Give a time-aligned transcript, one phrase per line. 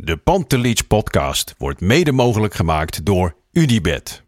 [0.00, 4.22] De Pantelich podcast wordt mede mogelijk gemaakt door UdiBet.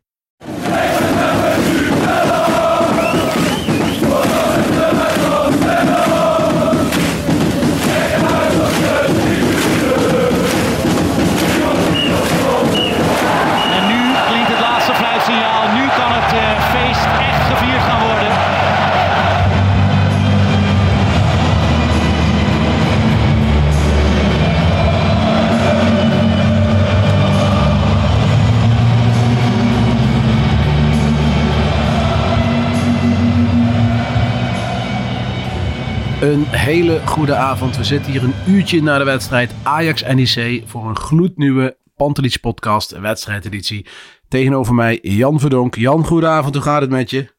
[36.30, 37.76] Een hele goede avond.
[37.76, 43.86] We zitten hier een uurtje na de wedstrijd Ajax-NEC voor een gloednieuwe Pantelich podcast, wedstrijdeditie.
[44.28, 45.74] Tegenover mij Jan Verdonk.
[45.74, 46.54] Jan, goedenavond.
[46.54, 47.32] Hoe gaat het met je?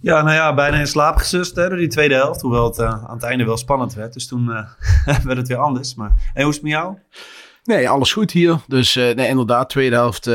[0.00, 2.40] Ja, nou ja, bijna in slaap gesust hè, door die tweede helft.
[2.40, 4.12] Hoewel het eh, aan het einde wel spannend werd.
[4.12, 4.68] Dus toen eh,
[5.24, 5.94] werd het weer anders.
[5.94, 6.98] Maar en hoe is het met jou?
[7.64, 8.58] Nee, alles goed hier.
[8.66, 10.30] Dus eh, nee, inderdaad, tweede helft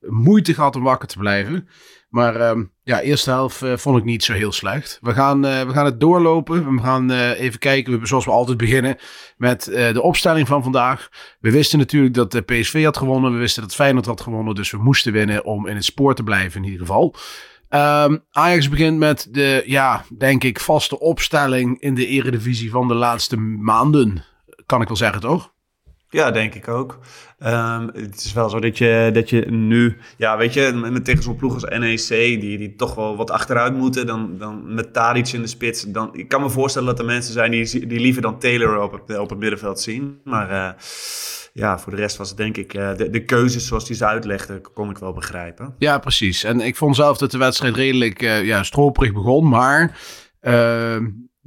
[0.00, 1.68] moeite gehad om wakker te blijven.
[2.08, 4.98] Maar ehm, ja, eerste helft eh, vond ik niet zo heel slecht.
[5.02, 6.74] We gaan, eh, we gaan het doorlopen.
[6.74, 8.96] We gaan eh, even kijken, we, zoals we altijd beginnen,
[9.36, 11.08] met de opstelling van vandaag.
[11.40, 13.32] We wisten natuurlijk dat de PSV had gewonnen.
[13.32, 14.54] We wisten dat Feyenoord had gewonnen.
[14.54, 17.14] Dus we moesten winnen om in het spoor te blijven in ieder geval.
[17.68, 22.94] Ehm, Ajax begint met de, ja, denk ik, vaste opstelling in de eredivisie van de
[22.94, 24.24] laatste maanden.
[24.66, 25.52] Kan ik wel zeggen, toch?
[26.10, 26.98] Ja, denk ik ook.
[27.38, 31.22] Ehm, het is wel zo dat je, dat je nu, ja, weet je, met tegen
[31.22, 32.08] zo'n ploeg als NEC,
[32.40, 35.82] die, die toch wel wat achteruit moeten, dan, dan met Tadic in de spits.
[35.82, 38.92] Dan, ik kan me voorstellen dat er mensen zijn die, die liever dan Taylor op
[38.92, 40.20] het, op het middenveld zien.
[40.24, 40.70] Maar eh,
[41.52, 44.06] ja, voor de rest was het denk ik, eh, de, de keuzes zoals die ze
[44.06, 45.74] uitlegde, kon ik wel begrijpen.
[45.78, 46.44] Ja, precies.
[46.44, 49.48] En ik vond zelf dat de wedstrijd redelijk uh, ja, stroperig begon.
[49.48, 49.98] Maar
[50.42, 50.96] uh,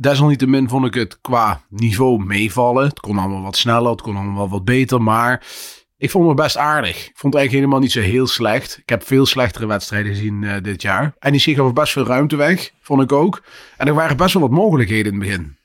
[0.01, 2.83] desalniettemin vond ik het qua niveau meevallen.
[2.83, 5.01] Het kon allemaal wat sneller, het kon allemaal wat beter.
[5.01, 5.45] Maar
[5.97, 6.95] ik vond het best aardig.
[6.95, 8.77] Ik vond het eigenlijk helemaal niet zo heel slecht.
[8.77, 11.13] Ik heb veel slechtere wedstrijden gezien uh, dit jaar.
[11.19, 13.43] En die gaf best veel ruimte weg, vond ik ook.
[13.77, 15.55] En er waren best wel wat mogelijkheden in het begin.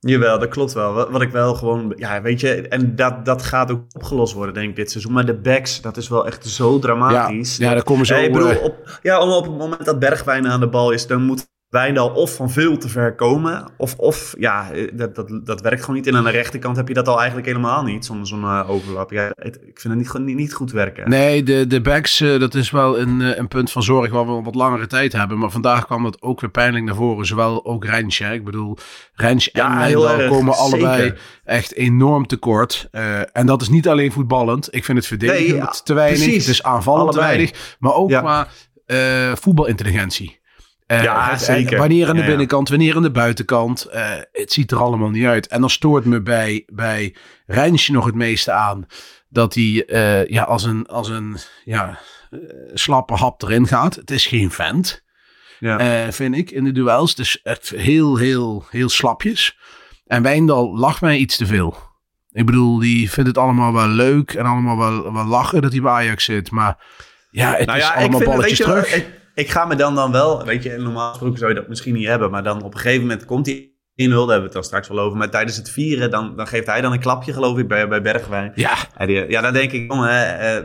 [0.00, 0.92] Jawel, dat klopt wel.
[0.92, 4.54] Wat, wat, ik wel gewoon, ja, weet je, en dat, dat gaat ook opgelost worden,
[4.54, 5.12] denk ik, dit seizoen.
[5.12, 7.56] Maar de backs, dat is wel echt zo dramatisch.
[7.56, 10.48] Ja, ja daar komen ze hey, bedoel, op, Ja, om op het moment dat Bergwijn
[10.48, 13.64] aan de bal is, dan moet Wijndal of van veel te ver komen.
[13.76, 16.06] Of, of ja, dat, dat, dat werkt gewoon niet.
[16.06, 19.10] En aan de rechterkant heb je dat al eigenlijk helemaal niet, zonder zo'n uh, overlap.
[19.10, 21.08] Ja, het, ik vind het niet, niet, niet goed werken.
[21.08, 24.26] Nee, de, de backs, uh, dat is wel een, uh, een punt van zorg waar
[24.26, 25.38] we wat langere tijd hebben.
[25.38, 27.26] Maar vandaag kwam dat ook weer pijnlijk naar voren.
[27.26, 28.32] Zowel ook Rensje.
[28.32, 28.76] Ik bedoel,
[29.14, 31.20] Rensje ja, en Wijndal komen allebei zeker.
[31.44, 32.88] echt enorm tekort.
[33.32, 34.68] en dat is niet alleen voetballend.
[34.70, 36.18] Ik vind het verdedigend nee, ja, te weinig.
[36.18, 36.46] Precies.
[36.46, 37.76] Het is aanvallend te weinig.
[37.78, 38.20] Maar ook ja.
[38.20, 38.48] qua
[39.34, 40.42] voetbalintelligentie.
[40.94, 41.78] Uh, ja, het, zeker.
[41.78, 43.86] Wanneer aan de binnenkant, wanneer aan de buitenkant.
[43.94, 45.46] Uh, het ziet er allemaal niet uit.
[45.46, 47.14] En dan stoort me bij, bij
[47.46, 48.86] Rijnsje nog het meeste aan.
[49.28, 51.98] Dat hij uh, ja, als een, als een ja,
[52.74, 53.94] slappe hap erin gaat.
[53.94, 55.04] Het is geen vent,
[55.58, 56.12] ja.
[56.12, 57.10] vind ik, in de duels.
[57.10, 59.58] Het is echt heel, heel, heel slapjes.
[60.06, 61.76] En Wijndal lacht mij iets te veel.
[62.32, 65.80] Ik bedoel, die vindt het allemaal wel leuk en allemaal wel, wel lachen dat hij
[65.80, 66.50] bij Ajax zit.
[66.50, 66.84] Maar
[67.30, 68.94] ja, het nou is allemaal balletjes je, terug.
[68.94, 71.94] Ik, ik ga me dan dan wel, weet je, normaal gesproken zou je dat misschien
[71.94, 74.52] niet hebben, maar dan op een gegeven moment komt hij in daar hebben we het
[74.52, 75.18] dan straks wel over.
[75.18, 78.02] Maar tijdens het vieren, dan, dan geeft hij dan een klapje, geloof ik, bij, bij
[78.02, 78.52] Bergwijn.
[78.54, 78.76] Ja.
[79.06, 80.64] Die, ja, dan denk ik, jongen, eh,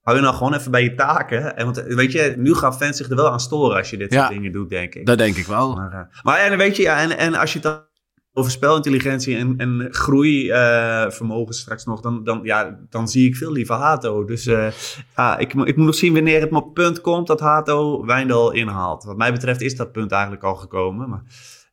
[0.00, 1.56] hou je nou gewoon even bij je taken.
[1.56, 4.12] En want weet je, nu gaan fans zich er wel aan storen als je dit
[4.12, 5.06] ja, soort dingen doet, denk ik.
[5.06, 5.74] Dat denk ik wel.
[5.74, 7.88] Maar, uh, maar en weet je, ja, en, en als je dan
[8.32, 13.52] over spelintelligentie en, en groeivermogen uh, straks nog, dan, dan, ja, dan zie ik veel
[13.52, 14.24] liever Hato.
[14.24, 14.66] Dus uh,
[15.16, 19.04] ja, ik, ik moet nog zien wanneer het op punt komt dat Hato Wijndal inhaalt.
[19.04, 21.08] Wat mij betreft is dat punt eigenlijk al gekomen.
[21.08, 21.22] Maar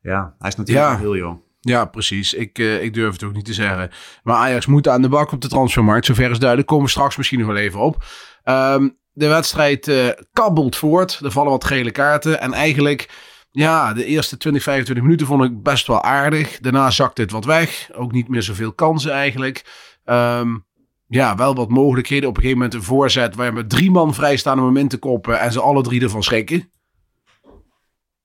[0.02, 0.98] ja, hij is natuurlijk ja.
[0.98, 1.46] heel jong.
[1.60, 2.34] Ja, precies.
[2.34, 3.90] Ik, uh, ik durf het ook niet te zeggen.
[4.24, 6.06] Maar Ajax moet aan de bak op de transfermarkt.
[6.06, 6.70] Zover is duidelijk.
[6.70, 8.04] Komen we straks misschien nog wel even op.
[8.46, 9.92] Um, de wedstrijd
[10.34, 11.20] kabbelt voort.
[11.24, 12.42] Er vallen wat gele kaarten.
[12.42, 13.10] En eigenlijk,
[13.58, 16.60] ja, de eerste 20, 25 minuten vond ik best wel aardig.
[16.60, 17.90] Daarna zakte het wat weg.
[17.94, 19.66] Ook niet meer zoveel kansen eigenlijk.
[20.06, 20.66] Um,
[21.08, 22.30] ja, wel wat mogelijkheden.
[22.30, 24.88] Op een gegeven moment een voorzet waar je drie man vrij staan om hem in
[24.88, 25.40] te koppen.
[25.40, 26.72] En ze alle drie ervan schrikken.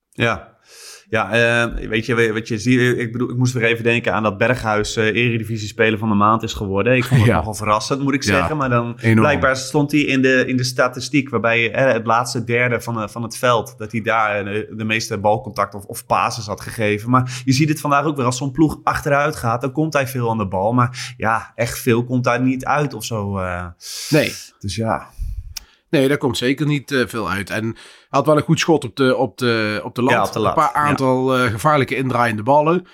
[0.09, 0.52] Ja.
[1.13, 4.23] Ja, eh, weet je, wat je ziet, ik bedoel, ik moest weer even denken aan
[4.23, 6.95] dat Berghuis uh, Eredivisie Speler van de Maand is geworden.
[6.95, 7.35] Ik vond het Ja.
[7.35, 8.57] nogal verrassend, moet ik Ja, zeggen.
[8.57, 9.19] Maar dan enorm.
[9.19, 13.23] blijkbaar stond hij in de, in de statistiek, waarbij eh, het laatste derde van, van
[13.23, 17.09] het veld, dat hij daar de, de meeste balcontact of, of passes had gegeven.
[17.09, 20.07] Maar je ziet het vandaag ook weer, als zo'n ploeg achteruit gaat, dan komt hij
[20.07, 20.73] veel aan de bal.
[20.73, 23.39] Maar ja, echt veel komt daar niet uit of zo.
[24.09, 25.07] Nee, dus ja.
[25.89, 27.49] Nee, daar komt zeker niet veel uit.
[27.49, 27.75] En
[28.13, 30.13] had wel een goed schot op de, op de, op de lat.
[30.13, 32.87] Ja, op de lat, Een paar aantal eh, gevaarlijke indraaiende ballen.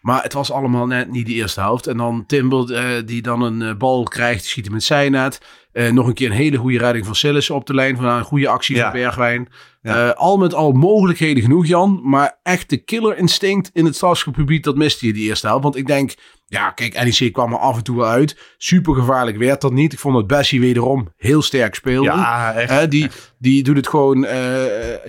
[0.00, 1.86] Maar het was allemaal net niet de eerste helft.
[1.86, 5.40] En dan Timber, eh, die dan een eh, bal krijgt, schiet hem in zijn net.
[5.72, 7.96] Eh, nog een keer een hele goede redding van Sillissen op de lijn.
[7.96, 8.82] Van een goede actie Ja.
[8.90, 9.48] van Bergwijn.
[9.82, 10.08] Ja.
[10.08, 12.00] Eh, al met al mogelijkheden genoeg, Jan.
[12.04, 15.62] Maar echt de killer instinct in het strafschopgebied, dat miste je die eerste helft.
[15.62, 16.14] Want ik denk,
[16.46, 18.54] ja, kijk, NEC kwam er af en toe wel uit.
[18.58, 19.92] Super gevaarlijk werd dat niet.
[19.92, 22.08] Ik vond dat Bessie wederom heel sterk speelde.
[22.10, 22.70] Ja, echt.
[22.70, 23.08] Hè, die,
[23.38, 24.24] die doet het gewoon.
[24.24, 24.38] eh,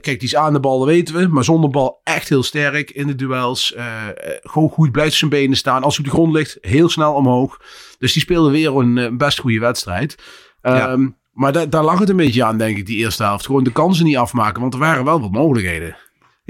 [0.01, 1.27] kijk, die is aan de bal, dat weten we.
[1.27, 3.73] Maar zonder bal echt heel sterk in de duels.
[3.73, 5.83] Eh, eh, gewoon goed blijft zijn benen staan.
[5.83, 7.59] Als hij op de grond ligt, heel snel omhoog.
[7.99, 10.15] Dus die speelde weer een, eh, best goede wedstrijd.
[10.61, 13.45] Ehm, Maar da- daar lag het een beetje aan, denk ik, die eerste helft.
[13.45, 15.95] Gewoon de kansen niet afmaken, want er waren wel wat mogelijkheden.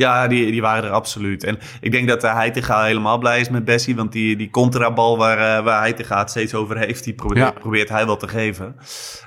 [0.01, 1.43] Ja, die, die waren er absoluut.
[1.43, 3.95] En ik denk dat uh, Heitinga helemaal blij is met Bessie.
[3.95, 7.59] Want die, die contrabal waar, uh, waar Heitinga het steeds over heeft, die probeert, Ja.
[7.59, 8.75] probeert hij wel te geven.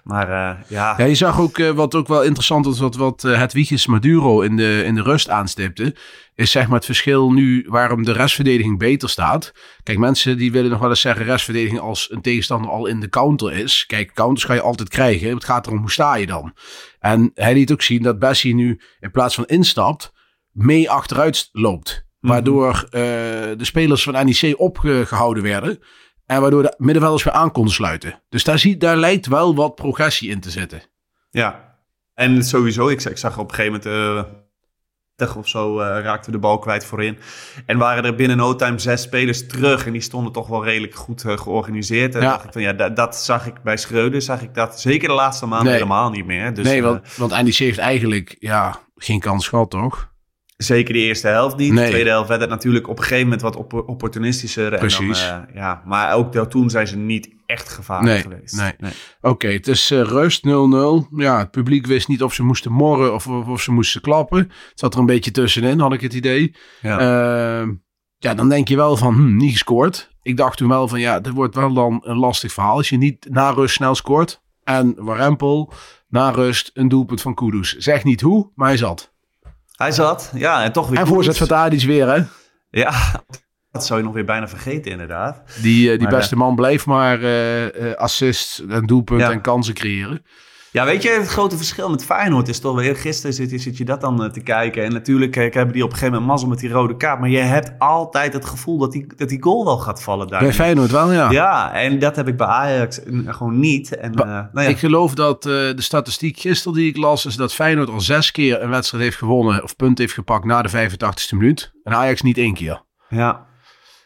[0.05, 0.94] Maar uh, ja...
[0.97, 4.56] Ja, je zag ook eh, wat ook wel interessant was, wat, wat Hedwiges Maduro in
[4.56, 5.94] de, in de rust aanstipte.
[6.35, 9.53] Is zeg maar het verschil nu waarom de restverdediging beter staat.
[9.82, 13.09] Kijk, mensen die willen nog wel eens zeggen restverdediging als een tegenstander al in de
[13.09, 13.85] counter is.
[13.87, 15.35] Kijk, counters ga je altijd krijgen.
[15.35, 16.55] Het gaat erom hoe sta je dan.
[17.00, 20.12] En hij liet ook zien dat Bessie nu in plaats van instapt,
[20.54, 22.06] mee achteruit loopt.
[22.20, 25.78] Waardoor uh, de spelers van NEC opgehouden werden.
[26.26, 28.22] En waardoor de middenvelders weer aan konden sluiten.
[28.28, 30.82] Dus daar, zie, daar lijkt wel wat progressie in te zitten.
[31.30, 31.78] Ja,
[32.14, 34.26] en sowieso, ik, ik zag op een gegeven moment...
[34.26, 37.18] Uh, of zo uh, raakten we de bal kwijt voorin.
[37.66, 39.86] En waren er binnen no time zes spelers terug.
[39.86, 42.14] En die stonden toch wel redelijk goed uh, georganiseerd.
[42.14, 42.30] En ja.
[42.30, 44.22] dacht ik van, ja, dat, dat, zag ik bij Schreuder.
[44.22, 45.74] Zag ik dat zeker de laatste maanden nee.
[45.74, 46.54] helemaal niet meer.
[46.54, 50.12] Dus, nee, want, want NEC heeft eigenlijk ja, geen kans gehad, toch?
[50.56, 51.72] Zeker de eerste helft niet.
[51.72, 51.84] Nee.
[51.84, 54.78] De tweede helft werd het natuurlijk op een gegeven moment wat op opportunistischer.
[54.78, 55.26] Precies.
[55.26, 58.56] En dan, uh, ja, maar ook toen zijn ze niet echt gevaarlijk nee, geweest.
[58.56, 58.72] Nee.
[58.78, 58.92] nee.
[59.20, 60.50] Oké, okay, het is uh, rust 0-0.
[61.16, 64.38] Ja, het publiek wist niet of ze moesten morren of, of, of, ze moesten klappen.
[64.38, 66.56] Het zat er een beetje tussenin, had ik het idee.
[66.80, 67.00] Ja,
[67.62, 67.68] uh,
[68.18, 70.12] ja dan denk je wel van, hm, niet gescoord.
[70.22, 72.76] Ik dacht toen wel van, ja, dit wordt wel dan een lastig verhaal.
[72.76, 74.42] Als je niet na rust snel scoort.
[74.62, 75.72] En Warempel,
[76.08, 77.76] na rust, een doelpunt van Kudus.
[77.76, 79.13] Zeg niet hoe, maar hij zat.
[79.76, 80.99] Hij zat, ja, en toch weer.
[80.99, 82.23] En voorzet van Tadic weer, hè?
[82.71, 82.93] Ja,
[83.73, 85.43] dat zou je nog weer bijna vergeten, inderdaad.
[85.62, 89.31] Die, uh, die maar, beste man bleef maar uh, uh, assist en doelpunt ja.
[89.31, 90.25] en kansen creëren.
[90.75, 92.94] Ja, weet je, het grote verschil met Feyenoord is toch wel...
[92.94, 94.85] Gisteren zit, zit je dat dan te kijken.
[94.85, 97.21] En natuurlijk hebben die op een gegeven moment mazzel met die rode kaart.
[97.21, 100.41] Maar je hebt altijd het gevoel dat die, dat die goal wel gaat vallen daar.
[100.41, 101.31] Bij Feyenoord wel, ja.
[101.31, 103.97] Ja, en dat heb ik bij Ajax gewoon niet.
[103.97, 104.73] En, ba- nou ja.
[104.73, 107.26] Ik geloof dat uh, de statistiek gisteren die ik las...
[107.26, 109.62] is dat Feyenoord al zes keer een wedstrijd heeft gewonnen...
[109.62, 111.73] of punt heeft gepakt na de 85ste minuut.
[111.82, 112.82] En Ajax niet één keer.
[113.09, 113.47] Ja.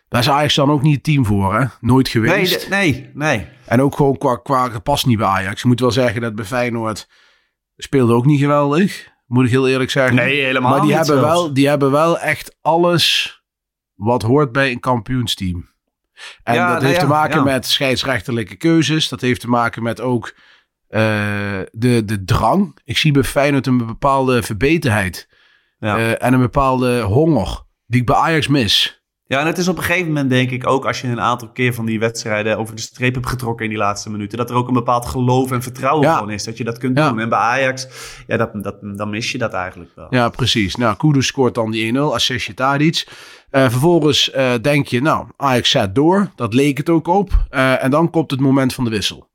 [0.08, 1.66] Daar is Ajax dan ook niet het team voor, hè?
[1.81, 2.69] Nooit geweest.
[2.69, 3.46] Nee, nee, nee.
[3.64, 5.60] En ook gewoon qua, qua gepast niet bij Ajax.
[5.60, 7.08] Ik moet wel zeggen dat bij Feyenoord
[7.76, 9.08] speelde ook niet geweldig.
[9.26, 10.16] Moet ik heel eerlijk zeggen.
[10.16, 13.37] Nee, helemaal maar die niet hebben wel, Die hebben wel echt alles
[13.94, 15.69] wat hoort bij een kampioensteam.
[16.43, 17.44] En Ja, dat nou heeft ja, te maken ja.
[17.44, 19.08] met scheidsrechterlijke keuzes.
[19.08, 20.34] Dat heeft te maken met ook
[20.88, 22.79] uh, de, de drang.
[22.84, 25.29] Ik zie bij Feyenoord een bepaalde verbeterheid.
[25.79, 25.98] Ja.
[25.98, 28.97] Uh, en een bepaalde honger die ik bij Ajax mis.
[29.29, 31.49] Ja, en het is op een gegeven moment denk ik ook als je een aantal
[31.49, 34.56] keer van die wedstrijden over de streep hebt getrokken in die laatste minuten, dat er
[34.56, 36.15] ook een bepaald geloof en vertrouwen Ja.
[36.17, 37.08] gewoon is dat je dat kunt Ja.
[37.08, 37.20] doen.
[37.20, 37.89] En bij Ajax,
[38.27, 40.06] ja, dat, dat, dan mis je dat eigenlijk wel.
[40.11, 40.77] Ja, precies.
[40.77, 43.06] Nou, Kudus scoort dan die 1-0, assistje Tadic.
[43.51, 46.31] Uh, vervolgens uh, denk je, nou, Ajax zet door.
[46.37, 47.31] Dat leek het ook op.
[47.51, 49.29] Uh, en dan komt het moment van de wissel.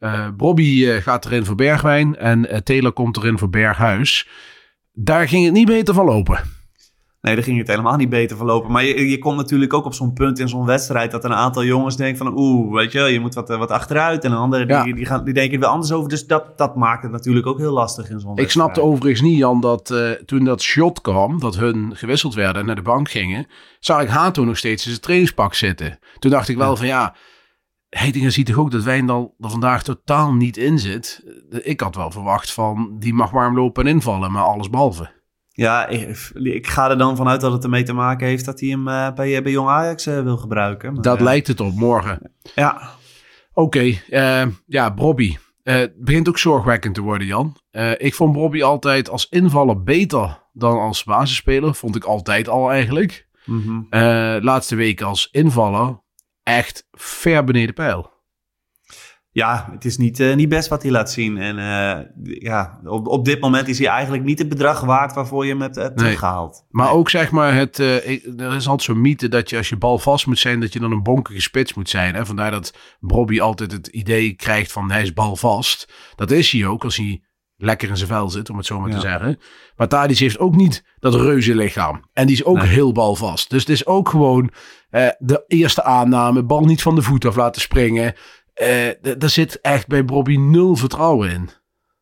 [0.00, 4.28] Uh, Bobby gaat erin voor Bergwijn en Taylor komt erin voor Berghuis.
[4.92, 6.40] Daar ging het niet beter van lopen.
[7.20, 8.72] Nee, daar ging het helemaal niet beter verlopen.
[8.72, 11.10] Maar je, je komt natuurlijk ook op zo'n punt in zo'n wedstrijd...
[11.10, 12.38] dat een aantal jongens denken van...
[12.38, 14.24] oeh, weet je, je moet wat, wat achteruit.
[14.24, 14.82] En een andere Ja.
[14.82, 16.08] die, die, gaan, die denken er weer anders over.
[16.08, 18.50] Dus dat, dat maakt het natuurlijk ook heel lastig in zo'n Ik wedstrijd.
[18.50, 21.40] snapte overigens niet, Jan, dat uh, toen dat shot kwam...
[21.40, 23.46] dat hun gewisseld werden en naar de bank gingen...
[23.80, 25.98] zag ik Hato nog steeds in zijn trainingspak zitten.
[26.18, 26.76] Toen dacht ik wel Ja.
[26.76, 27.14] van ja...
[27.88, 31.24] Heitinga ziet toch ook dat Wijndal er vandaag totaal niet in zit.
[31.62, 32.96] Ik had wel verwacht van...
[32.98, 35.16] die mag warm lopen en invallen, maar alles behalve.
[35.58, 38.44] Ja, ik, ik ga er dan vanuit dat het ermee te maken heeft...
[38.44, 40.92] dat hij hem uh, bij, bij Jong Ajax uh, wil gebruiken.
[40.92, 41.24] Maar, Dat ja.
[41.24, 42.32] lijkt het op morgen.
[42.54, 42.90] Ja,
[43.52, 45.36] Oké, okay, ja, Bobby.
[45.62, 47.56] het begint ook zorgwekkend te worden, Jan.
[47.96, 51.74] ik vond Bobby altijd als invaller beter dan als basisspeler.
[51.74, 53.28] Vond ik altijd al eigenlijk.
[53.44, 53.80] Mhm.
[53.90, 56.00] Eh, laatste weken als invaller
[56.42, 58.16] echt ver beneden pijl.
[59.30, 61.38] Ja, het is niet, eh, niet best wat hij laat zien.
[61.38, 65.44] En eh, ja, op, op dit moment is hij eigenlijk niet het bedrag waard waarvoor
[65.44, 66.04] je hem hebt, hebt Nee.
[66.04, 66.64] teruggehaald.
[66.70, 66.94] Maar Nee.
[66.94, 69.98] ook zeg maar, het, eh, er is altijd zo'n mythe dat je als je bal
[69.98, 72.14] vast moet zijn, dat je dan een bonkige spits moet zijn.
[72.14, 72.26] Hè?
[72.26, 75.92] Vandaar dat Bobby altijd het idee krijgt van hij is balvast.
[76.14, 77.22] Dat is hij ook als hij
[77.56, 79.38] lekker in zijn vel zit, om het zo maar te zeggen.
[79.76, 82.04] Maar Tadic heeft ook niet dat reuze lichaam.
[82.12, 82.66] En die is ook Nee.
[82.66, 83.50] heel balvast.
[83.50, 84.50] Dus het is ook gewoon
[84.90, 88.14] eh, de eerste aanname, bal niet van de voet af laten springen.
[89.02, 91.48] D- daar zit echt bij Bobby nul vertrouwen in.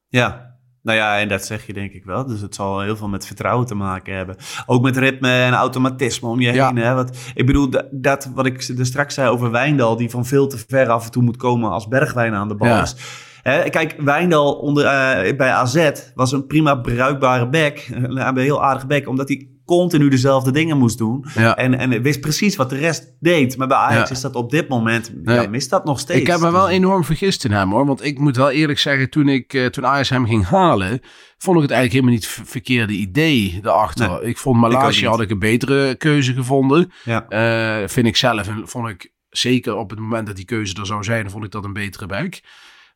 [0.09, 2.27] Ja, nou ja, en dat zeg je denk ik wel.
[2.27, 4.37] Dus het zal heel veel met vertrouwen te maken hebben.
[4.67, 6.67] Ook met ritme en automatisme om je Ja.
[6.67, 6.77] heen.
[6.77, 6.95] Hè?
[6.95, 9.97] Want, ik bedoel, dat, dat wat ik er straks zei over Wijndal...
[9.97, 12.69] die van veel te ver af en toe moet komen als Bergwijn aan de bal
[12.69, 12.83] Ja.
[12.83, 12.97] is.
[13.43, 17.87] Hè, kijk, Wijndal onder, eh, bij AZ was een prima bruikbare back.
[17.93, 21.25] Een heel aardige back, omdat hij continu dezelfde dingen moest doen.
[21.35, 21.57] Ja.
[21.57, 23.57] En, en wist precies wat de rest deed.
[23.57, 24.15] Maar bij Ajax Ja.
[24.15, 25.41] is dat op dit moment, Nee.
[25.41, 26.21] ja, mist dat nog steeds.
[26.21, 27.87] Ik heb me wel Dus- enorm vergist in hem hoor.
[27.87, 31.01] Want ik moet wel eerlijk zeggen, toen, ik, eh, toen Ajax hem ging halen,
[31.39, 34.09] vond ik het eigenlijk helemaal niet verkeerde idee daarachter.
[34.09, 36.93] Nee, ik vond Malasia had ik een betere keuze gevonden.
[37.05, 37.29] Ja.
[37.29, 38.49] Eh, vind ik zelf.
[38.49, 41.51] En vond ik zeker op het moment dat die keuze er zou zijn, vond ik
[41.51, 42.43] dat een betere buik.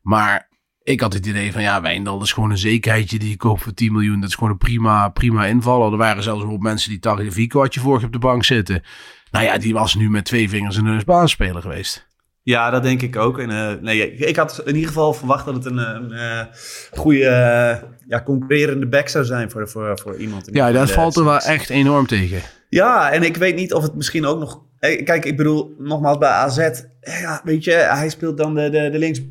[0.01, 0.49] Maar
[0.83, 3.73] ik had het idee van ja, Wijndal is gewoon een zekerheidje die je koopt voor
[3.73, 4.19] 10 miljoen.
[4.19, 5.91] Dat is gewoon een prima, prima invaller.
[5.91, 8.83] Er waren zelfs hoop mensen die Tagliafico had je vorig op de bank zitten.
[9.31, 12.09] Nou ja, die was nu met twee vingers in de basisspeler geweest.
[12.43, 13.39] Ja, dat denk ik ook.
[13.39, 16.45] En, eh, nee, ik had in ieder geval verwacht dat het een, een eh,
[16.91, 20.47] goede, eh, ja, concurrerende back zou zijn voor, voor, voor iemand.
[20.47, 22.41] in Ja, dat de- valt er wel echt enorm tegen.
[22.69, 24.61] Ja, en ik weet niet of het misschien ook nog...
[24.79, 26.81] eh, Kijk, ik bedoel, nogmaals bij AZ, eh,
[27.21, 29.21] ja, weet je, hij speelt dan de, de, de links...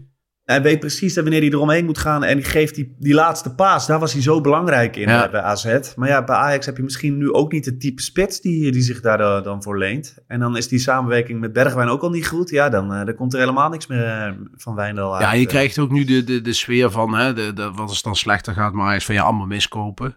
[0.51, 3.55] Hij weet precies dat wanneer hij eromheen moet gaan en die geeft die, die laatste
[3.55, 3.87] paas.
[3.87, 5.25] Daar was hij zo belangrijk in Ja.
[5.25, 5.95] eh, bij AZ.
[5.97, 8.83] Maar ja, bij Ajax heb je misschien nu ook niet het type spits die, die
[8.83, 10.17] zich daar eh, dan voor leent.
[10.27, 12.51] En dan is die samenwerking met Bergwijn ook al niet goed.
[12.51, 15.23] Ja, dan, dan komt er helemaal niks meer van Wijndal uit.
[15.23, 17.95] Ja, je krijgt ook nu de, de, de sfeer van, hè, de, de, wat als
[17.95, 20.17] het dan slechter gaat, maar hij is van ja, allemaal miskopen.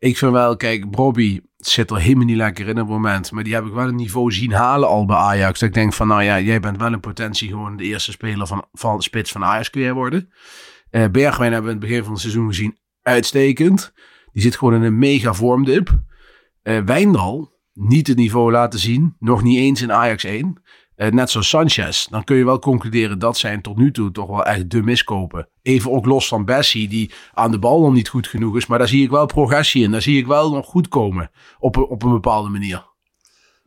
[0.00, 3.30] Ik vind wel, kijk, Bobby zit er helemaal niet lekker in op het moment.
[3.30, 5.58] Maar die heb ik wel een niveau zien halen al bij Ajax.
[5.60, 8.46] Dat ik denk van, nou ja, jij bent wel in potentie gewoon de eerste speler
[8.46, 10.32] van, van spits van Ajax kun worden.
[10.90, 13.92] Eh Bergwijn hebben we in het begin van het seizoen gezien uitstekend.
[14.32, 16.00] Die zit gewoon in een mega vormdip.
[16.62, 19.16] Eh Wijndal, niet het niveau laten zien.
[19.18, 20.62] Nog niet eens in Ajax 1.
[21.00, 22.06] Eh, net zoals Sanchez.
[22.06, 25.48] Dan kun je wel concluderen dat zijn tot nu toe toch wel echt de miskopen.
[25.62, 28.66] Even ook los van Bessie, die aan de bal nog niet goed genoeg is.
[28.66, 29.90] Maar daar zie ik wel progressie in.
[29.90, 31.30] Daar zie ik wel nog goed komen.
[31.58, 32.84] Op, op een bepaalde manier.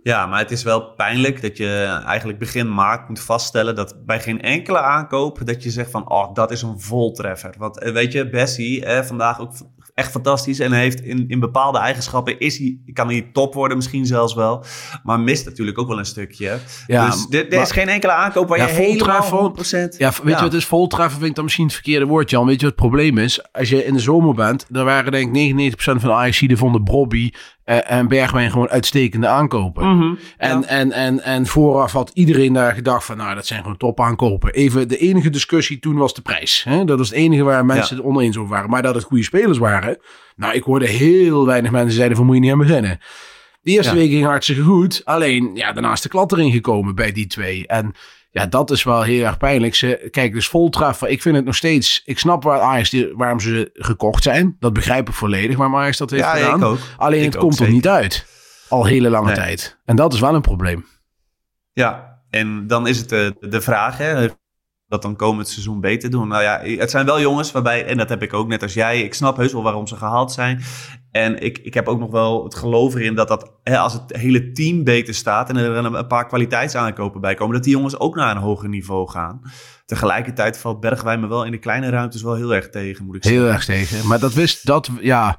[0.04, 4.20] Ja, maar het is wel pijnlijk dat je eigenlijk begin maart moet vaststellen dat bij
[4.20, 7.56] geen enkele aankoop dat je zegt van, oh, dat is een voltreffer.
[7.58, 9.54] Want eh, weet je, Bessie, eh, vandaag ook
[9.94, 14.06] echt fantastisch en heeft in, in bepaalde eigenschappen, is hij, kan hij top worden misschien
[14.06, 14.66] zelfs wel,
[15.04, 16.60] maar mist natuurlijk ook wel een stukje.
[16.88, 19.98] Ja, dus maar- is geen enkele aankoop waar Ja, je helemaal voltreffer- 100%...
[19.98, 21.18] Ja, weet je wat is voltreffen?
[21.18, 22.46] Vind ik dan misschien het verkeerde woord, Jan.
[22.46, 23.52] Weet je wat het probleem is?
[23.52, 26.84] Als je in de zomer bent, dan waren denk ik 99% van de Ajax vonden
[26.84, 29.96] Bobby eh, en Bergwijn gewoon uitstekende aankopen.
[29.96, 30.66] Mhm, En, ja.
[30.68, 34.54] en, en, en vooraf had iedereen daar gedacht van, nou, dat zijn gewoon top aankopen.
[34.54, 36.64] Even, de enige discussie toen was de prijs.
[36.64, 36.86] Hè?
[36.86, 38.70] Dat was het enige waar mensen het oneens over waren.
[38.70, 39.98] Maar dat het goede spelers waren.
[40.36, 43.00] Nou, ik hoorde heel weinig mensen die zeiden van, moet je niet aan beginnen.
[43.62, 43.98] De eerste Ja.
[44.00, 45.02] week ging hartstikke goed.
[45.04, 47.68] Alleen, ja, daarna is de klad erin gekomen bij die twee.
[47.68, 47.94] En
[48.34, 49.76] ja, dat is wel heel erg pijnlijk.
[49.76, 51.08] Ze, kijk, dus voltreffer.
[51.08, 52.02] Ik vind het nog steeds...
[52.06, 54.56] Ik snap waar Ajax, waarom ze gekocht zijn.
[54.60, 56.58] Dat begrijp ik volledig waarom Ajax dat heeft Ja, gedaan.
[56.60, 56.78] ik ook.
[56.98, 58.26] Alleen Ik het ook, komt er niet uit.
[58.70, 59.36] Al hele lange Nee.
[59.36, 59.80] tijd.
[59.86, 60.86] En dat is wel een probleem.
[61.74, 64.28] Ja, en dan is het de, de vraag, hè,
[64.88, 66.28] dat dan komend seizoen beter doen.
[66.28, 69.02] Nou ja, het zijn wel jongens waarbij, en dat heb ik ook net als jij,
[69.02, 70.62] ik snap heus wel waarom ze gehaald zijn.
[71.14, 74.04] En ik, ik heb ook nog wel het geloof erin dat, dat hè, als het
[74.18, 78.00] hele team beter staat en er een, een paar kwaliteitsaankopen bij komen, dat die jongens
[78.00, 79.42] ook naar een hoger niveau gaan.
[79.86, 83.24] Tegelijkertijd valt Bergwijn me wel in de kleine ruimtes wel heel erg tegen, moet ik
[83.24, 83.42] zeggen.
[83.42, 84.08] Heel erg tegen.
[84.08, 85.38] Maar dat wist, dat, ja...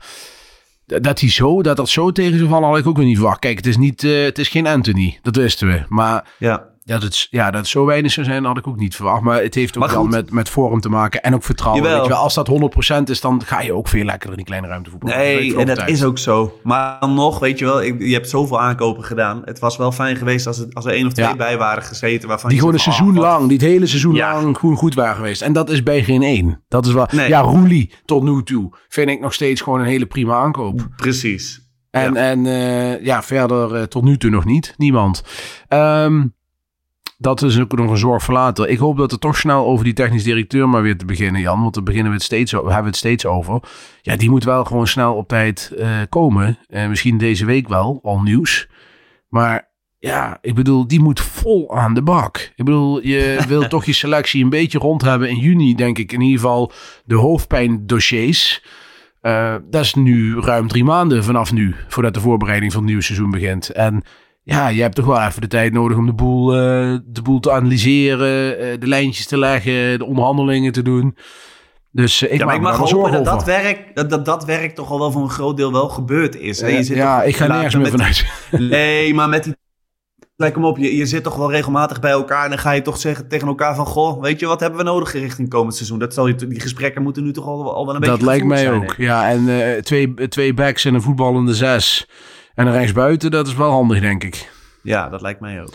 [0.87, 3.39] Dat hij zo, dat dat zo tegen zou vallen, had ik ook weer niet verwacht.
[3.39, 5.19] Kijk, het is niet, eh, het is geen Anthony.
[5.23, 5.85] Dat wisten we.
[5.89, 8.95] Maar Ja, dat het, ja, dat het zo weinig zou zijn, had ik ook niet
[8.97, 9.23] verwacht.
[9.23, 10.11] Maar het heeft ook wel goed.
[10.11, 11.23] met, met vorm te maken.
[11.23, 11.83] En ook vertrouwen.
[11.83, 12.17] Weet je wel.
[12.19, 15.17] Als dat 100% is, dan ga je ook veel lekkerder in die kleine ruimte voetballen.
[15.19, 16.59] Nee, van en dat is ook zo.
[16.63, 19.43] Maar dan nog, weet je wel, ik- je hebt zoveel aankopen gedaan.
[19.45, 21.37] Het was wel fijn geweest als, het, als er één of twee Ja.
[21.37, 22.29] bij waren gezeten.
[22.29, 24.33] Waarvan Die gewoon een zegt, seizoen oh, lang, die het hele seizoen Ja.
[24.43, 25.43] lang gewoon goed waren geweest.
[25.43, 26.65] En dat is bij geen één.
[26.69, 27.29] Dat is wel, Nee.
[27.29, 30.89] ja, Roelie tot nu toe vind ik nog steeds gewoon een hele prima aankoop.
[30.97, 31.63] Precies.
[31.91, 32.21] En, Ja.
[32.21, 34.75] en eh, ja, verder eh, tot nu toe nog niet.
[34.77, 35.23] Niemand.
[35.69, 36.25] Ehm,
[37.25, 38.69] dat is ook nog een zorg voor later.
[38.69, 41.61] Ik hoop dat er toch snel over die technisch directeur maar weer te beginnen, Jan.
[41.61, 43.61] Want daar beginnen we het steeds, we hebben het steeds over.
[44.03, 46.59] Ja, die moet wel gewoon snel op tijd uh, komen.
[46.69, 48.69] Uh, misschien deze week wel, al nieuws.
[49.29, 52.53] Maar ja, ik bedoel, die moet vol aan de bak.
[52.57, 56.13] Ik bedoel, je wil toch je selectie een beetje rond hebben in juni, denk ik.
[56.13, 56.73] In ieder geval
[57.05, 58.65] de hoofdpijndossiers.
[59.23, 63.05] Uh, dat is nu ruim drie maanden vanaf nu, voordat de voorbereiding van het nieuwe
[63.05, 63.71] seizoen begint.
[63.71, 64.05] En
[64.45, 67.41] ja, je hebt toch wel even de tijd nodig om de boel, uh, de boel
[67.41, 71.17] te analyseren, uh, de lijntjes te leggen, de onderhandelingen te doen.
[71.91, 74.91] Dus ik, ja, maar ik mag hopen dat dat, werk, dat, dat dat werk toch
[74.91, 76.61] al wel voor een groot deel wel gebeurd is.
[76.61, 76.69] Hè?
[76.69, 78.27] Je zit ja, ik ga nergens meer vanuit.
[78.51, 79.55] Nee, maar met die
[80.37, 82.83] Lijkt hem op, je, je zit toch wel regelmatig bij elkaar en dan ga je
[82.83, 83.87] toch zeggen tegen elkaar van...
[83.87, 85.99] Goh, weet je, wat hebben we nodig richting komend seizoen?
[85.99, 88.47] Dat zal je, die gesprekken moeten nu toch al, al wel een beetje Dat lijkt
[88.47, 89.31] mij zijn, ook, ja.
[89.31, 92.09] En twee, twee backs en een voetballende zes
[92.55, 94.53] en een rechtsbuiten, dat is wel handig, denk ik.
[94.83, 95.75] Ja, dat lijkt mij ook.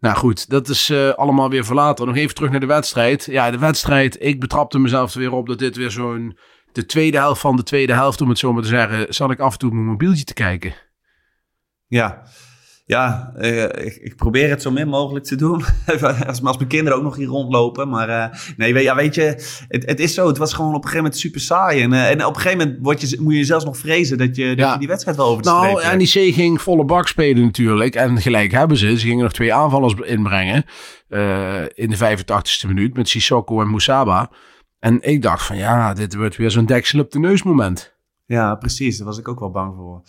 [0.00, 2.06] Nou goed, dat is uh, allemaal weer verlaten.
[2.06, 3.24] Nog even terug naar de wedstrijd.
[3.24, 6.38] Ja, de wedstrijd, ik betrapte mezelf er weer op dat dit weer zo'n...
[6.72, 9.40] De tweede helft van de tweede helft, om het zo maar te zeggen, zat ik
[9.40, 10.74] af en toe op mijn mobieltje te kijken.
[11.86, 12.22] Ja,
[12.88, 15.64] ja, uh, ik, ik, probeer het zo min mogelijk te doen.
[16.26, 17.88] als, als mijn kinderen ook nog hier rondlopen.
[17.88, 19.22] Maar uh, nee, weet, ja, weet je,
[19.68, 20.26] het, het, is zo.
[20.26, 21.82] Het was gewoon op een gegeven moment super saai.
[21.82, 24.36] En, uh, en op een gegeven moment word je, moet je zelfs nog vrezen dat
[24.36, 27.94] je, dat je die wedstrijd wel over de Nou, NEC ging volle bak spelen natuurlijk.
[27.94, 28.98] En gelijk hebben ze.
[28.98, 30.64] Ze gingen nog twee aanvallers inbrengen.
[31.74, 34.30] in de 85ste minuut met Sissoko en Moussaba.
[34.78, 37.95] En ik dacht van ja, dit wordt weer zo'n deksel op de neus moment.
[38.26, 38.96] Ja, precies.
[38.96, 40.02] Daar was ik ook wel bang voor.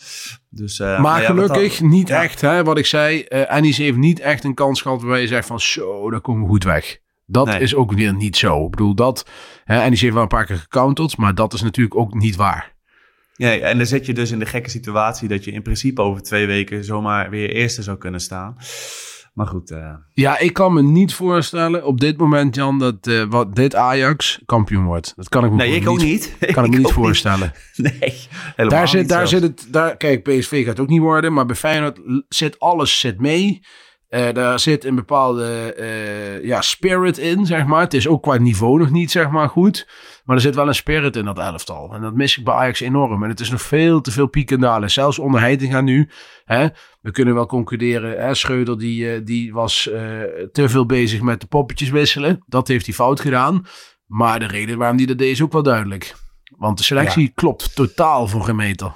[0.48, 2.22] Dus, uh, maar, maar ja, gelukkig dat, niet ja.
[2.22, 3.26] echt, hè, wat ik zei.
[3.28, 6.48] Uh, heeft niet echt een kans gehad waar je zegt van zo, daar komen we
[6.48, 6.98] goed weg.
[7.26, 7.60] Dat nee.
[7.60, 8.64] is ook weer niet zo.
[8.64, 9.28] Ik bedoel, dat,
[9.64, 12.76] hè, heeft wel een paar keer gecounterd, maar dat is natuurlijk ook niet waar.
[13.34, 16.22] Ja, en dan zit je dus in de gekke situatie dat je in principe over
[16.22, 18.56] twee weken zomaar weer eerste zou kunnen staan.
[19.38, 19.70] Maar goed.
[19.70, 19.94] Uh...
[20.12, 24.42] Ja, ik kan me niet voorstellen op dit moment, Jan, dat uh, wat dit Ajax
[24.46, 25.12] kampioen wordt.
[25.16, 26.36] Dat kan ik me nee, ik niet, ook niet.
[26.52, 27.52] Kan ik me niet voorstellen.
[27.76, 27.92] Niet.
[28.00, 28.18] Nee,
[28.56, 29.66] helemaal daar zit, niet daar zit het.
[29.70, 33.60] Daar, kijk, PSV gaat het ook niet worden, maar bij Feyenoord zit alles zit mee.
[34.10, 37.80] Uh, daar zit een bepaalde uh, ja, spirit in, zeg maar.
[37.80, 39.88] Het is ook qua niveau nog niet, zeg maar, goed.
[40.24, 41.94] Maar er zit wel een spirit in dat elftal.
[41.94, 43.22] En dat mis ik bij Ajax enorm.
[43.22, 44.90] En het is nog veel te veel piek en dalen.
[44.90, 46.10] Zelfs onder Heitinga nu.
[46.44, 46.66] Hè,
[47.00, 48.20] we kunnen wel concluderen.
[48.20, 49.82] Hè, Schreuder die, uh, die was
[50.52, 52.44] te veel bezig met de poppetjes wisselen.
[52.46, 53.66] Dat heeft hij fout gedaan.
[54.06, 56.14] Maar de reden waarom hij dat deed is ook wel duidelijk.
[56.56, 57.30] Want de selectie ja.
[57.34, 58.92] klopt totaal voor geen meter.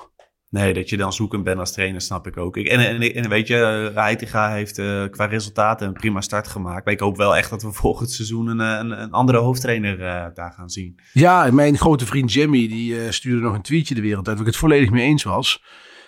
[0.52, 2.56] Nee, dat je dan zoekend bent als trainer, snap ik ook.
[2.56, 6.84] Ik, en, en, en, weet je, Heitinga heeft uh, qua resultaten een prima start gemaakt.
[6.84, 10.26] Maar ik hoop wel echt dat we volgend seizoen een, een, een andere hoofdtrainer uh,
[10.34, 11.00] daar gaan zien.
[11.12, 14.46] Ja, mijn grote vriend Jimmy, die uh, stuurde nog een tweetje de wereld uit, waar
[14.46, 15.64] ik het volledig mee eens was.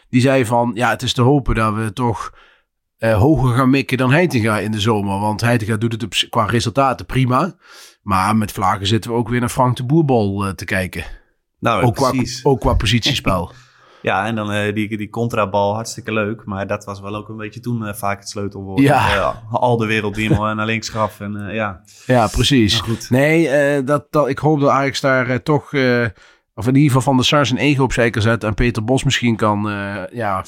[0.09, 2.33] Die zei van, ja, het is te hopen dat we toch
[2.99, 5.19] hoger gaan mikken dan Heitinga in de zomer.
[5.19, 7.57] Want Heitinga doet het op, qua resultaten prima.
[8.03, 11.05] Maar met Vlagen zitten we ook weer naar Frank de Boerbal te kijken.
[11.61, 12.41] Nou, ook, precies.
[12.41, 13.51] Qua, ook qua positiespel.
[14.05, 16.45] Ja, en dan uh, die, die contrabal, hartstikke leuk.
[16.45, 18.81] Maar dat was wel ook een beetje toen uh, vaak het sleutelwoord.
[18.81, 19.17] Ja.
[19.17, 21.21] Uh, al de wereld die hem naar links gaf.
[21.21, 21.81] En, ja.
[22.07, 22.81] ja, precies.
[22.81, 23.11] goed.
[23.11, 25.73] Nee, dat, dat, ik hoop dat Ajax daar toch...
[26.55, 28.49] of in ieder geval van de Sars een ego opzij kan zetten.
[28.49, 29.63] En Peter Bos misschien kan
[30.13, 30.45] ja,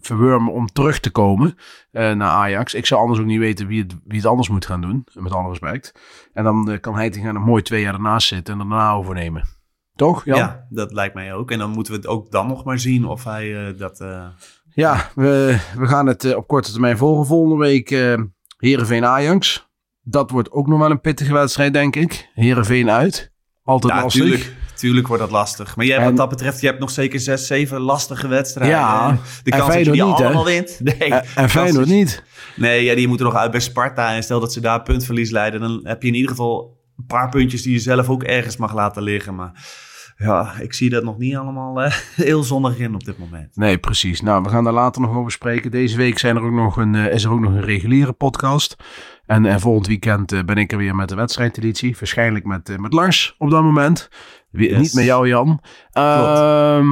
[0.00, 1.56] verwurmen om terug te komen
[1.90, 2.74] naar Ajax.
[2.74, 5.06] Ik zou anders ook niet weten wie het, wie het anders moet gaan doen.
[5.12, 5.94] Met alle respect.
[6.32, 9.54] En dan kan hij tegen een mooi twee jaar ernaast zitten en daarna overnemen.
[9.96, 10.24] Toch?
[10.24, 10.38] Jan?
[10.38, 11.50] Ja, dat lijkt mij ook.
[11.50, 14.00] En dan moeten we het ook dan nog maar zien of hij uh, dat...
[14.00, 14.24] Uh...
[14.74, 17.26] Ja, we, we gaan het uh, op korte termijn volgen.
[17.26, 17.88] Volgende week
[18.58, 19.68] Heerenveen Ajax.
[20.02, 22.30] Dat wordt ook nog wel een pittige wedstrijd, denk ik.
[22.34, 23.32] Heerenveen uit.
[23.64, 24.22] Altijd ja, lastig.
[24.22, 25.76] Tuurlijk, tuurlijk wordt dat lastig.
[25.76, 28.76] Maar jij, En- wat dat betreft, je hebt nog zeker zes, zeven lastige wedstrijden.
[28.76, 30.80] Ja, de kans dat je die niet, allemaal wint.
[30.82, 32.22] Nee, En, kans Feyenoord je- niet.
[32.56, 34.14] Nee, ja, die moeten nog uit bij Sparta.
[34.14, 37.28] En stel dat ze daar puntverlies leiden, dan heb je in ieder geval een paar
[37.28, 39.34] puntjes die je zelf ook ergens mag laten liggen.
[39.34, 39.52] Maar
[40.16, 41.92] ja, ik zie dat nog niet allemaal eh,
[42.26, 43.56] heel zonnig in op dit moment.
[43.56, 44.20] Nee, precies.
[44.20, 45.70] Nou, we gaan daar later nog over spreken.
[45.70, 48.76] Deze week zijn er ook nog een, eh, is er ook nog een reguliere podcast.
[49.26, 51.96] En, en volgend weekend eh, ben ik er weer met de wedstrijdeditie.
[51.98, 54.08] Waarschijnlijk met, met Lars op dat moment.
[54.50, 54.78] Yes.
[54.78, 55.60] Niet met jou, Jan.
[55.92, 56.86] Ehm,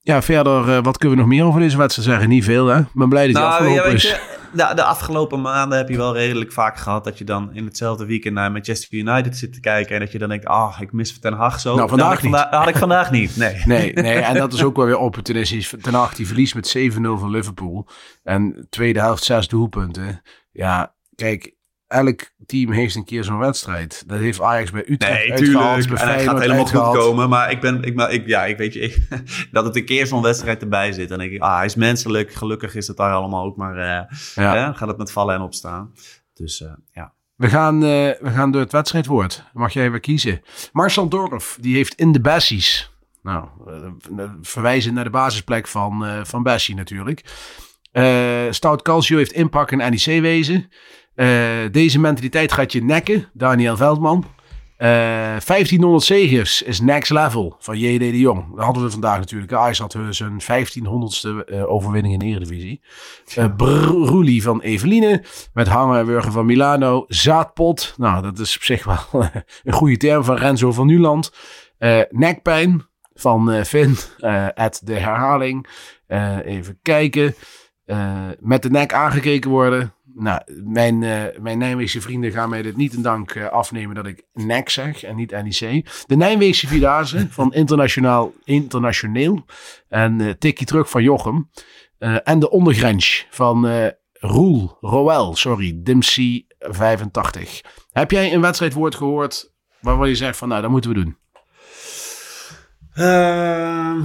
[0.00, 2.28] ja, verder, wat kunnen we nog meer over deze wedstrijd zeggen?
[2.28, 2.78] Niet veel, hè?
[2.80, 4.20] Ik ben blij dat die Nou, afgelopen ja, is.
[4.54, 8.06] de, de afgelopen maanden heb je wel redelijk vaak gehad dat je dan in hetzelfde
[8.06, 9.94] weekend naar Manchester United zit te kijken.
[9.94, 11.76] En dat je dan denkt, ah, ik mis Ten Hag zo.
[11.76, 12.32] Nou, vandaag had, ik niet.
[12.34, 13.62] vanda- had ik vandaag niet, nee.
[13.64, 15.74] Nee, nee, en dat is ook wel weer opportunistisch.
[15.80, 17.88] Ten Hag die verliest met 7-0 van Liverpool.
[18.22, 20.22] En tweede helft zes doelpunten.
[20.52, 21.53] Ja, kijk,
[21.94, 24.04] elk team heeft een keer zo'n wedstrijd.
[24.06, 25.88] Dat heeft Ajax bij Utrecht Nee, tuurlijk.
[25.88, 27.28] Bij En hij gaat helemaal goed komen.
[27.28, 29.08] Maar ik ben, ik, maar ik, ja, ik weet je, ik,
[29.52, 31.10] dat het een keer zo'n wedstrijd erbij zit.
[31.10, 32.32] En denk ik, ah, hij is menselijk.
[32.32, 33.56] Gelukkig is het daar allemaal ook.
[33.56, 34.54] Maar eh, Ja.
[34.54, 35.92] hè, gaat het met vallen en opstaan.
[36.34, 37.12] Dus eh, ja.
[37.36, 37.88] We gaan, eh,
[38.20, 39.44] we gaan door het wedstrijdwoord.
[39.52, 40.42] Mag jij even kiezen.
[40.72, 42.92] Marcel Dorf, die heeft in de Bessies.
[43.22, 43.48] Nou,
[44.42, 47.24] verwijzen naar de basisplek van, van Bessie natuurlijk.
[48.50, 50.70] Stout Calcio heeft inpak in NEC-wezen.
[51.70, 53.28] Deze mentaliteit gaat je nekken.
[53.32, 54.24] Daniel Veldman.
[54.76, 58.54] 1500 zegers is next level van JD de Jong.
[58.54, 59.52] Dat hadden we vandaag natuurlijk.
[59.52, 62.82] Ajax had zijn 1500ste uh, overwinning in de Eredivisie.
[63.38, 65.24] Uh, van Eveline.
[65.52, 65.68] Met
[66.04, 67.04] Wurgen van Milano.
[67.08, 67.94] Zaadpot.
[67.96, 68.96] Nou, dat is op zich wel
[69.64, 71.32] een goede term van Renzo van Nuland.
[72.10, 73.96] Nekpijn van Finn.
[74.54, 75.66] at de herhaling.
[76.44, 77.34] even kijken.
[78.40, 79.93] met de nek aangekeken worden.
[80.16, 84.06] Nou, mijn, uh, mijn Nijmeegse vrienden gaan mij dit niet in dank uh, afnemen dat
[84.06, 85.86] ik NEC zeg en niet NEC.
[86.06, 89.44] De Nijmeegse Vierdaagse van internationaal, internationeel.
[89.88, 91.50] En uh, tikkie terug van Jochem.
[91.98, 93.66] en de ondergrens van
[94.12, 97.60] Roel, Roel, sorry, Dimsy 85.
[97.92, 101.16] Heb jij een wedstrijdwoord gehoord waarvan je zegt van nou, dat moeten we doen?
[102.94, 104.00] Ehm,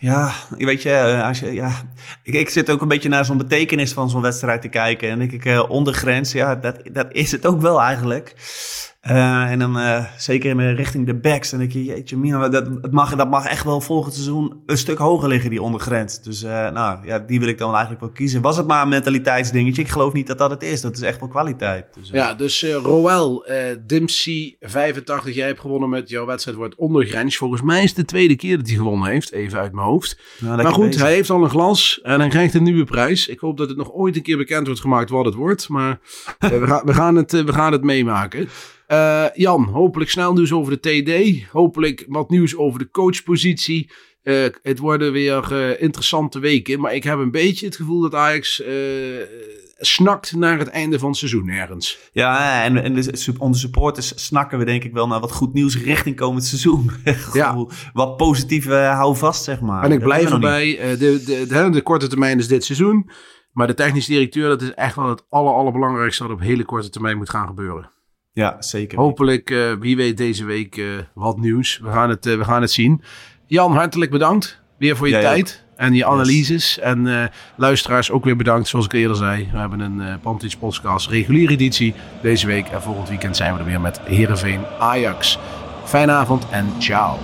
[0.00, 1.72] ja, weet je, eh, als je, ja,
[2.22, 5.10] ik, ik zit ook een beetje naar zo'n betekenis van zo'n wedstrijd te kijken.
[5.10, 8.34] En denk ik, uh, ondergrens, ja, dat, dat is het ook wel eigenlijk.
[9.08, 11.50] Uh, en dan uh, zeker in richting de backs.
[11.50, 14.78] Dan denk je, jeetje mina, dat, het mag, dat mag echt wel volgend seizoen een
[14.78, 16.22] stuk hoger liggen, die ondergrens.
[16.22, 18.40] Dus uh, nou, ja, die wil ik dan eigenlijk wel kiezen.
[18.40, 19.82] Was het maar een mentaliteitsdingetje?
[19.82, 20.80] Ik geloof niet dat dat het is.
[20.80, 21.86] Dat is echt wel kwaliteit.
[21.94, 23.44] Dus, ja, dus Roel,
[23.86, 27.36] Dimpsey 85, jij hebt gewonnen met jouw wedstrijd wordt ondergrens.
[27.36, 30.20] Volgens mij is het de tweede keer dat hij gewonnen heeft, even uit mijn hoofd.
[30.38, 31.02] Nou, maar goed, bezig.
[31.02, 33.28] hij heeft al een glas en hij krijgt een nieuwe prijs.
[33.28, 35.68] Ik hoop dat het nog ooit een keer bekend wordt gemaakt wat het wordt.
[35.68, 36.00] Maar
[36.38, 38.48] we, gaan, we, gaan het, we gaan het meemaken.
[38.92, 41.42] Uh, Jan, hopelijk snel nieuws over de TD.
[41.52, 43.90] Hopelijk wat nieuws over de coachpositie.
[44.22, 46.80] Uh, het worden weer uh, interessante weken.
[46.80, 48.62] Maar ik heb een beetje het gevoel dat Ajax
[49.78, 51.98] snakt naar het einde van het seizoen ergens.
[52.12, 55.82] Ja, en, en de, onze supporters snakken we denk ik wel naar wat goed nieuws
[55.82, 56.90] richting komend seizoen.
[57.32, 57.66] ja.
[57.92, 59.84] Wat positief houvast, zeg maar.
[59.84, 60.76] En ik blijf erbij.
[60.76, 63.10] De, de, de, de korte termijn is dit seizoen.
[63.52, 66.90] Maar de technisch directeur, dat is echt wel het aller, allerbelangrijkste wat op hele korte
[66.90, 67.90] termijn moet gaan gebeuren.
[68.32, 68.98] Ja, zeker.
[68.98, 71.78] Hopelijk, uh, wie weet deze week uh, wat nieuws.
[71.82, 73.02] We gaan, het, uh, we gaan het zien.
[73.46, 75.84] Jan, hartelijk bedankt weer voor je ja, tijd ja.
[75.84, 76.74] en je analyses.
[76.74, 76.78] Yes.
[76.78, 79.48] En luisteraars ook weer bedankt, zoals ik eerder zei.
[79.52, 82.68] We hebben een uh, Pantage Podcast reguliere editie deze week.
[82.68, 85.38] En volgend weekend zijn we er weer met Heerenveen Ajax.
[85.84, 87.18] Fijne avond en ciao.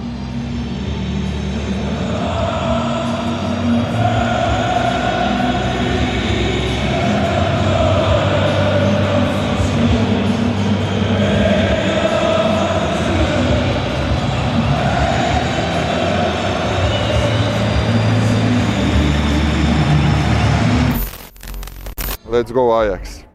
[22.37, 23.27] Let's go Ajax.